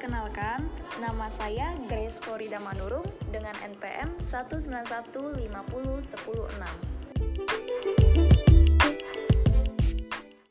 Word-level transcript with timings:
Perkenalkan, 0.00 0.64
nama 0.96 1.28
saya 1.28 1.76
Grace 1.84 2.24
Florida 2.24 2.56
Manurung 2.56 3.04
dengan 3.28 3.52
NPM 3.60 4.16
191501006. 4.16 6.99